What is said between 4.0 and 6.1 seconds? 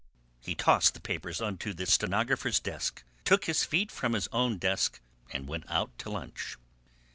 his own desk and went out to